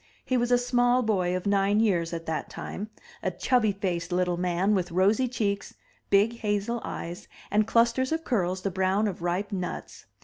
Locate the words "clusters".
7.67-8.11